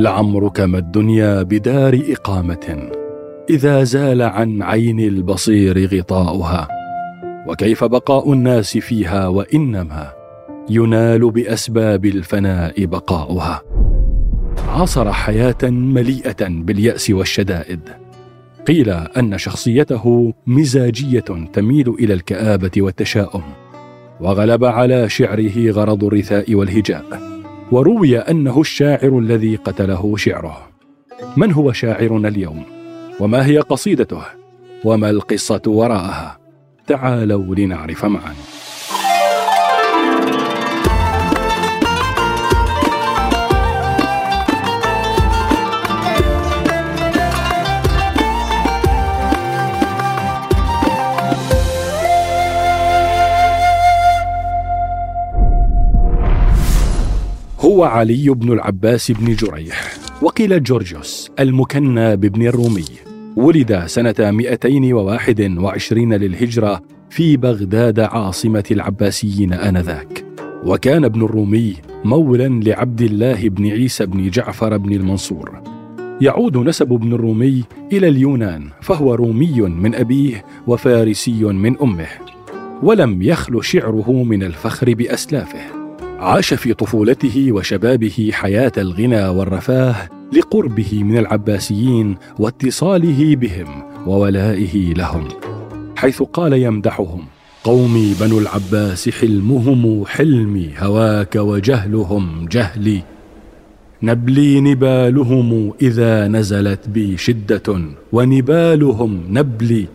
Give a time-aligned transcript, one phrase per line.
[0.00, 2.90] لعمرك ما الدنيا بدار إقامة
[3.50, 6.68] إذا زال عن عين البصير غطاؤها.
[7.48, 10.12] وكيف بقاء الناس فيها وإنما
[10.70, 13.62] ينال بأسباب الفناء بقاؤها.
[14.68, 17.80] عاصر حياة مليئة باليأس والشدائد.
[18.66, 23.42] قيل أن شخصيته مزاجية تميل إلى الكآبة والتشاؤم
[24.20, 27.29] وغلب على شعره غرض الرثاء والهجاء.
[27.72, 30.68] وروي أنه الشاعر الذي قتله شعره.
[31.36, 32.62] من هو شاعرنا اليوم؟
[33.20, 34.22] وما هي قصيدته؟
[34.84, 36.38] وما القصة وراءها؟
[36.86, 38.34] تعالوا لنعرف معا.
[57.70, 62.84] هو علي بن العباس بن جريح وقيل جورجيوس المكنى بابن الرومي.
[63.36, 70.24] ولد سنة 221 للهجرة في بغداد عاصمة العباسيين آنذاك.
[70.64, 75.62] وكان ابن الرومي مولا لعبد الله بن عيسى بن جعفر بن المنصور.
[76.20, 82.08] يعود نسب ابن الرومي إلى اليونان فهو رومي من أبيه وفارسي من أمه.
[82.82, 85.79] ولم يخل شعره من الفخر بأسلافه.
[86.20, 95.28] عاش في طفولته وشبابه حياة الغنى والرفاه لقربه من العباسيين واتصاله بهم وولائه لهم
[95.96, 97.24] حيث قال يمدحهم
[97.64, 103.02] قومي بنو العباس حلمهم حلمي هواك وجهلهم جهلي
[104.02, 107.80] نبلي نبالهم إذا نزلت بي شدة
[108.12, 109.86] ونبالهم نبلي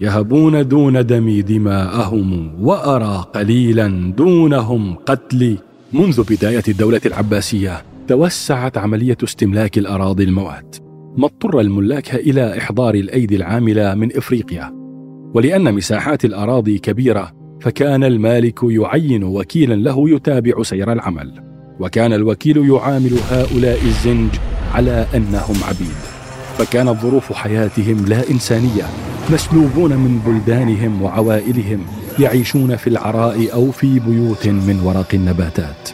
[0.00, 5.58] يهبون دون دمي دماءهم وأرى قليلا دونهم قتلي
[5.92, 10.76] منذ بداية الدولة العباسية توسعت عملية استملاك الأراضي الموات.
[11.16, 14.72] ما اضطر الملاك إلى إحضار الأيدي العاملة من إفريقيا.
[15.34, 21.32] ولأن مساحات الأراضي كبيرة فكان المالك يعين وكيلا له يتابع سير العمل.
[21.80, 24.30] وكان الوكيل يعامل هؤلاء الزنج
[24.74, 25.98] على أنهم عبيد.
[26.58, 29.13] فكانت ظروف حياتهم لا إنسانية.
[29.30, 31.86] مسلوبون من بلدانهم وعوائلهم
[32.18, 35.90] يعيشون في العراء أو في بيوت من ورق النباتات.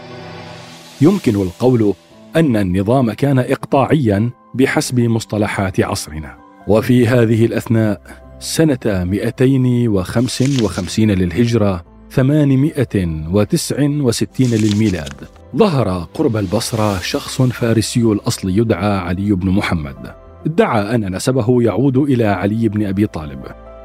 [1.00, 1.94] يمكن القول
[2.36, 6.34] أن النظام كان اقطاعيا بحسب مصطلحات عصرنا.
[6.68, 8.00] وفي هذه الأثناء
[8.40, 15.14] سنة 255 للهجرة 869 للميلاد
[15.56, 20.19] ظهر قرب البصرة شخص فارسي الأصل يدعى علي بن محمد.
[20.46, 23.40] ادعى أن نسبه يعود إلى علي بن أبي طالب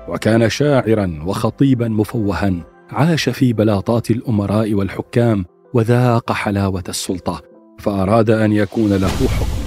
[0.08, 2.54] وكان شاعرا وخطيبا مفوها
[2.90, 7.42] عاش في بلاطات الأمراء والحكام وذاق حلاوة السلطة
[7.80, 9.66] فأراد أن يكون له حكم.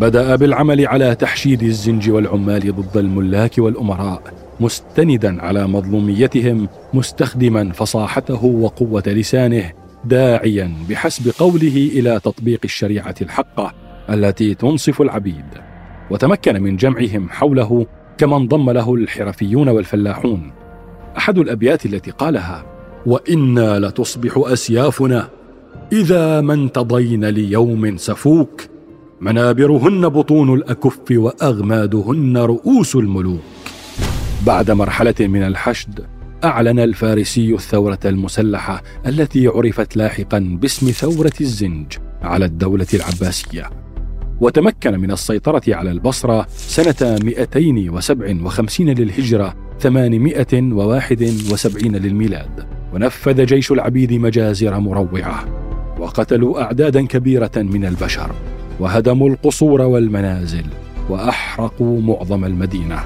[0.00, 4.22] بدأ بالعمل على تحشيد الزنج والعمال ضد الملاك والأمراء
[4.60, 9.72] مستندا على مظلوميتهم مستخدما فصاحته وقوة لسانه
[10.04, 13.72] داعيا بحسب قوله إلى تطبيق الشريعة الحقة
[14.10, 15.73] التي تنصف العبيد.
[16.10, 17.86] وتمكن من جمعهم حوله
[18.18, 20.52] كما انضم له الحرفيون والفلاحون.
[21.18, 22.64] أحد الأبيات التي قالها
[23.06, 25.28] وإنا لتصبح أسيافنا
[25.92, 28.62] إذا ما انتضين ليوم سفوك
[29.20, 33.40] منابرهن بطون الأكف وأغمادهن رؤوس الملوك.
[34.46, 36.06] بعد مرحلة من الحشد
[36.44, 41.86] أعلن الفارسي الثورة المسلحة التي عرفت لاحقا باسم ثورة الزنج
[42.22, 43.70] على الدولة العباسية.
[44.40, 52.66] وتمكن من السيطرة على البصرة سنة 257 للهجرة 871 للميلاد.
[52.94, 55.44] ونفذ جيش العبيد مجازر مروعة
[55.98, 58.30] وقتلوا أعدادا كبيرة من البشر
[58.80, 60.64] وهدموا القصور والمنازل
[61.08, 62.98] وأحرقوا معظم المدينة.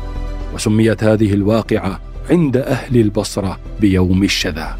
[0.55, 2.01] وسميت هذه الواقعة
[2.31, 4.77] عند أهل البصرة بيوم الشذا.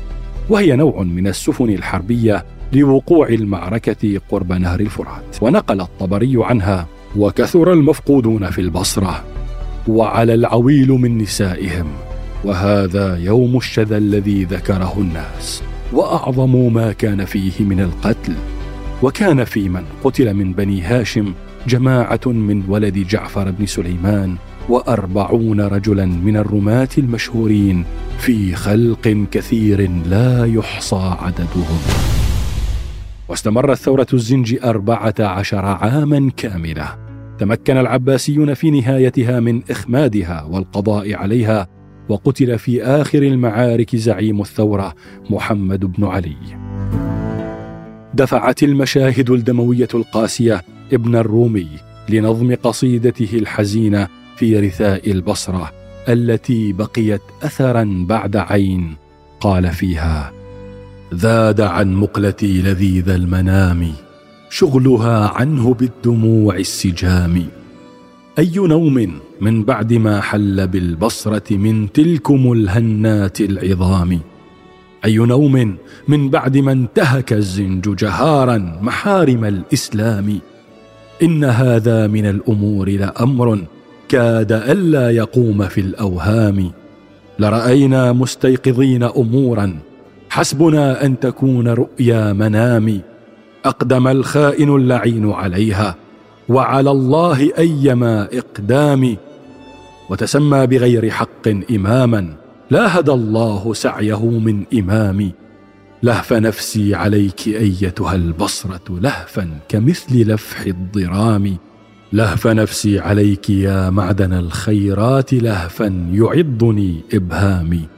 [0.51, 5.37] وهي نوع من السفن الحربية لوقوع المعركة قرب نهر الفرات.
[5.43, 6.87] ونقل الطبري عنها
[7.17, 9.25] وكثر المفقودون في البصرة
[9.89, 11.87] وعلى العويل من نسائهم.
[12.45, 15.63] وهذا يوم الشذا الذي ذكره الناس.
[15.93, 18.35] وأعظم ما كان فيه من القتل.
[19.03, 21.33] وكان في من قتل من بني هاشم
[21.67, 24.37] جماعة من ولد جعفر بن سليمان
[24.69, 27.85] وأربعون رجلا من الرماة المشهورين
[28.19, 32.08] في خلق كثير لا يحصى عددهم.
[33.29, 37.09] واستمرت ثورة الزنج أربعة عشر عاما كاملة.
[37.39, 41.67] تمكن العباسيون في نهايتها من إخمادها والقضاء عليها
[42.09, 44.95] وقتل في آخر المعارك زعيم الثورة
[45.31, 46.37] محمد بن علي.
[48.15, 51.69] دفعت المشاهد الدموية القاسية ابن الرومي
[52.09, 55.73] لنظم قصيدته الحزينة في رثاء البصرة
[56.09, 58.97] التي بقيت اثرا بعد عين
[59.41, 60.38] قال فيها
[61.15, 63.93] ذاد عن مقلتي لذيذ المنام
[64.51, 67.47] شغلها عنه بالدموع السجام.
[68.39, 74.21] أي نوم من بعد ما حل بالبصرة من تلكم الهنات العظام؟
[75.05, 75.77] أي نوم
[76.09, 80.39] من بعد ما انتهك الزنج جهارا محارم الإسلام؟
[81.23, 83.65] إن هذا من الأمور لأمر
[84.09, 86.71] كاد ألا يقوم في الأوهام.
[87.39, 89.79] لرأينا مستيقظين أمورا
[90.31, 93.01] حسبنا أن تكون رؤيا منام
[93.65, 95.95] أقدم الخائن اللعين عليها.
[96.49, 99.17] وعلى الله أيما اقدام
[100.11, 102.37] وتسمى بغير حق إماما.
[102.71, 105.33] لا هدى الله سعيه من امام
[106.03, 111.57] لهف نفسي عليك أيتها البصرة لهفا كمثل لفح الضرام.
[112.13, 117.98] لهف نفسي عليك يا معدن الخيرات لهفا يعضني إبهامي.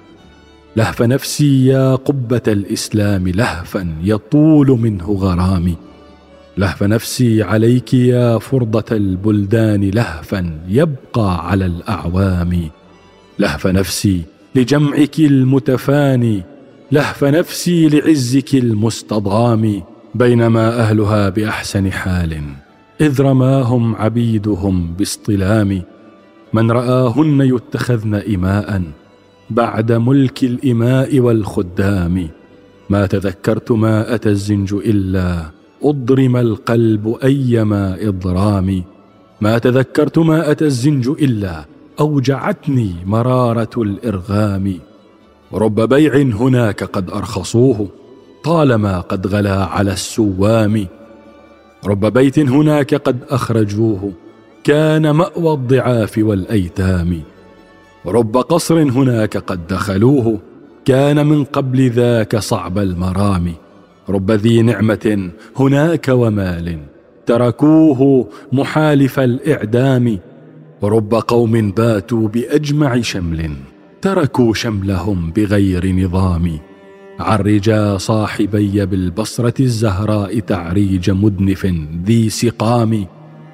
[0.76, 5.76] لهف نفسي يا قبة الإسلام لهفا يطول منه غرامي.
[6.58, 12.70] لهف نفسي عليك يا فرضة البلدان لهفا يبقى على الأعوام.
[13.38, 14.22] لهف نفسي
[14.54, 16.42] لجمعك المتفاني
[16.92, 19.82] لهف نفسي لعزك المستضام
[20.14, 22.42] بينما أهلها بأحسن حال
[23.00, 25.82] إذ رماهم عبيدهم باصطلام
[26.52, 28.82] من رآهن يتخذن اماء
[29.50, 32.28] بعد ملك الإماء والخدام.
[32.90, 35.50] ما تذكرت ما أتى الزنج إلا
[35.82, 38.84] أضرم القلب ايما إضرام.
[39.40, 41.64] ما تذكرت ما أتى الزنج إلا
[42.00, 44.74] أوجعتني مرارة الإرغام.
[45.54, 47.88] رب بيع هناك قد أرخصوه
[48.44, 50.86] طالما قد غلا على السوام.
[51.86, 54.12] رب بيت هناك قد أخرجوه
[54.64, 57.22] كان مأوى الضعاف والأيتام.
[58.06, 60.38] رب قصر هناك قد دخلوه.
[60.84, 63.52] كان من قبل ذاك صعب المرام.
[64.08, 66.78] رب ذي نعمة هناك ومال.
[67.26, 70.18] تركوه محالف الإعدام.
[70.82, 73.50] ورب قوم باتوا بأجمع شمل.
[74.02, 76.58] تركوا شملهم بغير نظام.
[77.20, 81.66] عرجا صاحبي بالبصرة الزهراء تعريج مدنف
[82.04, 83.06] ذي سقام.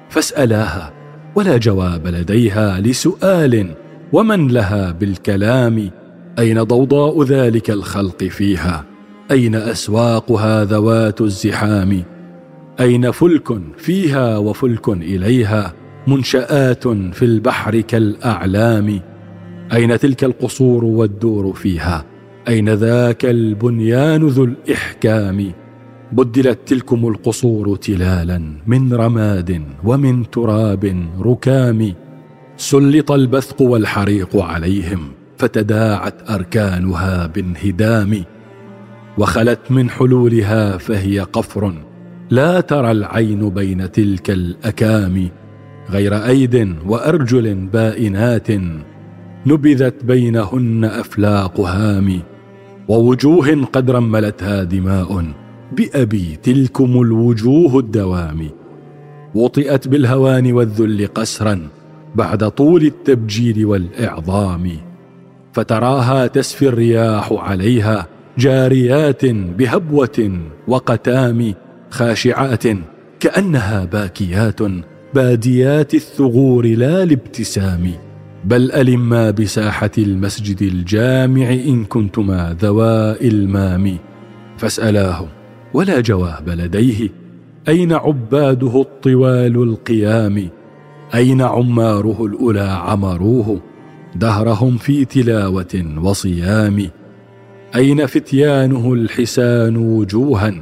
[0.09, 0.93] فاسألاها
[1.35, 3.86] ولا جواب لديها لسؤال.
[4.13, 5.89] ومن لها بالكلام؟
[6.39, 8.85] أين ضوضاء ذلك الخلق فيها؟
[9.31, 12.03] أين أسواقها ذوات الزحام؟
[12.79, 15.73] أين فلك فيها وفلك إليها
[16.07, 18.99] منشآت في البحر كالأعلام؟
[19.73, 22.05] أين تلك القصور والدور فيها؟
[22.47, 25.51] أين ذاك البنيان ذو الإحكام؟
[26.11, 31.93] بدلت تلكم القصور تلالا من رماد ومن تراب ركام.
[32.57, 34.99] سلط البثق والحريق عليهم
[35.37, 38.23] فتداعت أركانها بانهدام
[39.17, 41.73] وخلت من حلولها فهي قفر.
[42.29, 45.29] لا ترى العين بين تلك الأكام
[45.89, 48.47] غير أيد وأرجل بائنات
[49.45, 52.21] نبذت بينهن أفلاق هام.
[52.87, 55.25] ووجوه قد رملتها دماء
[55.77, 58.49] بأبي تلكم الوجوه الدوام.
[59.35, 61.67] وطئت بالهوان والذل قسرا
[62.17, 64.71] بعد طول التبجيل والإعظام
[65.53, 68.07] فتراها تسفي الرياح عليها
[68.37, 71.53] جاريات بهبوة وقتام
[71.89, 72.63] خاشعات
[73.19, 74.59] كأنها باكيات
[75.13, 77.91] باديات الثغور لا لابتسام
[78.45, 83.97] بل ألما بساحة المسجد الجامع إن كنتما ذوا إلمام.
[84.57, 85.27] فاسألاه
[85.73, 87.09] ولا جواب لديه
[87.67, 90.49] أين عباده الطوال القيام؟
[91.15, 93.61] أين عماره الأولى عمروه؟
[94.15, 96.89] دهرهم في تلاوة وصيام.
[97.75, 100.53] أين فتيانه الحسان وجوها؟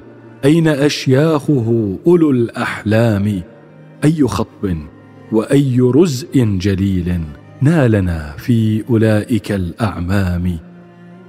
[0.46, 3.42] أين أشياخه أولو الأحلام؟
[4.04, 4.78] أي خطب
[5.32, 7.20] وأي رزء جليل
[7.62, 10.58] نالنا في أولئك الأعمام.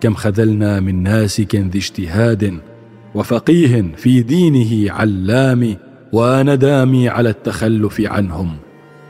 [0.00, 2.58] كم خذلنا من ناسك ذي اجتهاد
[3.14, 5.76] وفقيه في دينه علام.
[6.12, 8.56] وندامي على التخلف عنهم.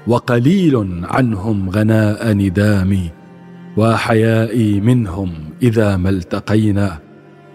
[0.06, 3.10] وقليل عنهم غناء ندامي
[3.76, 5.30] وحيائي منهم
[5.62, 6.98] إذا ما التقينا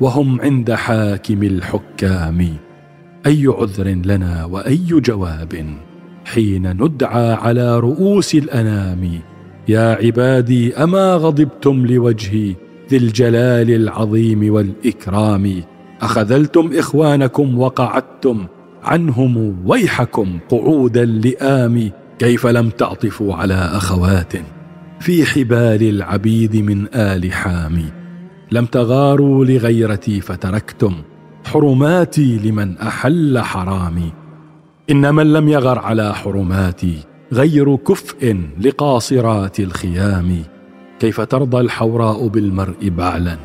[0.01, 2.47] وهم عند حاكم الحكام.
[3.25, 5.65] أي عذر لنا وأي جواب؟
[6.25, 9.19] حين ندعى على رؤوس الأنام
[9.67, 12.55] يا عبادي أما غضبتم لوجهي
[12.89, 15.63] ذي الجلال العظيم والإكرام؟
[16.01, 18.45] أخذلتم إخوانكم وقعدتم
[18.83, 24.33] عنهم ويحكم قعود اللئام كيف لم تعطفوا على أخوات
[24.99, 27.85] في حبال العبيد من آل حامي
[28.51, 30.93] لم تغاروا لغيرتي فتركتم
[31.45, 34.13] حرماتي لمن أحل حرامي.
[34.91, 36.97] إن من لم يغر على حرماتي
[37.33, 40.43] غير كفء لقاصرات الخيام.
[40.99, 43.37] كيف ترضى الحوراء بالمرء بعلا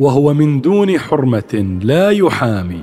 [0.00, 2.82] وهو من دون حرمة لا يحامي.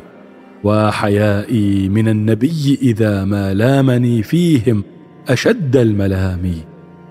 [0.64, 4.84] وحيائي من النبي إذا ما لامني فيهم
[5.30, 6.52] أشد الملام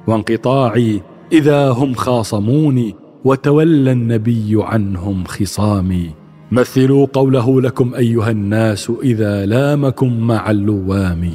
[0.06, 2.94] وانقطاعي إذا هم خاصموني
[3.24, 6.10] وتولى النبي عنهم خصامي.
[6.52, 11.30] مثلوا قوله لكم أيها الناس إذا لامكم مع اللوام.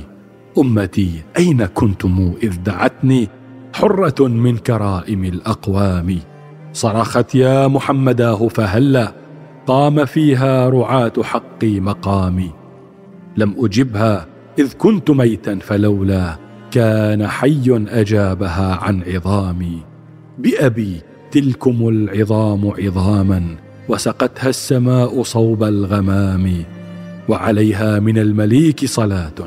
[0.58, 3.30] أمتي أين كنتم إذ دعتني؟
[3.74, 6.20] حرة من كرائم الأقوام.
[6.74, 9.14] صرخت يا محمداه فهلا
[9.68, 12.52] قام فيها رعاة حقي مقامي.
[13.38, 14.28] لم أجبها
[14.60, 19.78] إذ كنت ميتا فلولا كان حي أجابها عن عظامي.
[20.40, 21.02] بأبي
[21.32, 23.56] تلكم العظام عظاما
[23.90, 26.64] وسقتها السماء صوب الغمام
[27.30, 29.40] وعليها من المليك صلاة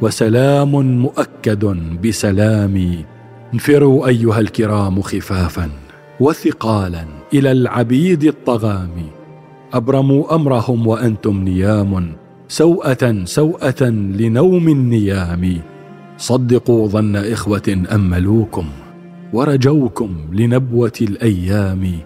[0.00, 1.64] وسلام مؤكد
[2.04, 3.04] بسلامي
[3.54, 5.68] انفروا أيها الكرام خفافا
[6.20, 8.96] وثقالا إلى العبيد الطغام.
[9.72, 12.12] أبرموا أمرهم وأنتم نيام
[12.48, 13.82] سوءة سوءة
[14.18, 15.60] لنوم النيام.
[16.20, 18.64] صدقوا ظن إخوة أملوكم
[19.32, 21.98] ورجوكم لنبوة الأيام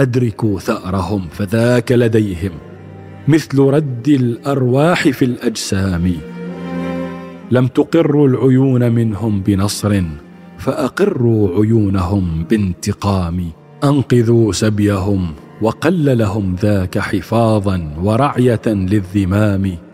[0.00, 2.50] أدركوا ثأرهم فذاك لديهم
[3.28, 6.12] مثل رد الأرواح في الأجسام
[7.50, 10.02] لم تقروا العيون منهم بنصر
[10.58, 13.44] فأقروا عيونهم بانتقام
[13.84, 15.26] أنقذوا سبيهم
[15.62, 19.87] وقل لهم ذاك حفاظا ورعية للذمام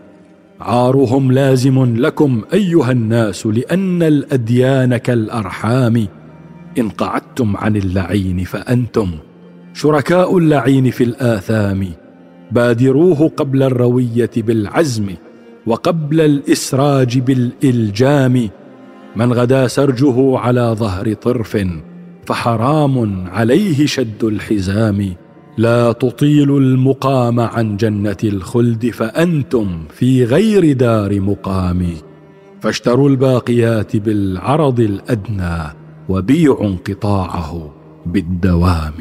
[0.61, 6.07] عارهم لازم لكم أيها الناس لأن الأديان كالأرحام.
[6.77, 9.11] إن قعدتم عن اللعين فأنتم
[9.73, 11.87] شركاء اللعين في الآثام.
[12.51, 15.05] بادروه قبل الروية بالعزم
[15.67, 18.49] وقبل الإسراج بالإلجام.
[19.15, 21.57] من غدا سرجه على ظهر طرف
[22.25, 25.15] فحرام عليه شد الحزام.
[25.57, 31.87] لا تطيل المقام عن جنة الخلد فأنتم في غير دار مقام.
[32.61, 35.73] فاشتروا الباقيات بالعرض الأدنى
[36.09, 37.73] وبيعوا انقطاعه
[38.05, 38.93] بالدوام.